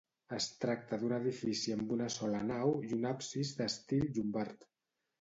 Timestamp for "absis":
3.13-3.57